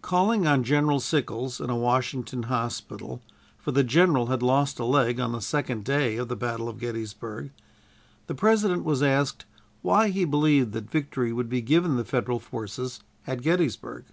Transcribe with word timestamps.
Calling 0.00 0.46
on 0.46 0.64
General 0.64 1.00
Sickles, 1.00 1.60
in 1.60 1.68
a 1.68 1.76
Washington 1.76 2.44
hospital 2.44 3.20
for 3.58 3.72
the 3.72 3.84
general 3.84 4.28
had 4.28 4.42
lost 4.42 4.78
a 4.78 4.86
leg 4.86 5.20
on 5.20 5.32
the 5.32 5.42
second 5.42 5.84
day 5.84 6.16
of 6.16 6.28
the 6.28 6.34
battle 6.34 6.66
of 6.66 6.78
Gettysburg 6.78 7.50
the 8.26 8.34
President 8.34 8.84
was 8.84 9.02
asked 9.02 9.44
why 9.82 10.08
he 10.08 10.24
believed 10.24 10.72
that 10.72 10.88
victory 10.90 11.30
would 11.30 11.50
be 11.50 11.60
given 11.60 11.96
the 11.96 12.06
Federal 12.06 12.40
forces 12.40 13.00
at 13.26 13.42
Gettysburg. 13.42 14.06